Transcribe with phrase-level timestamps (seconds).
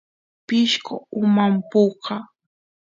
[0.47, 2.15] pishqo uman puka